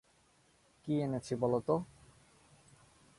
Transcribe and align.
কি 0.83 0.93
এনেছি 1.01 1.33
বলতো? 1.35 1.73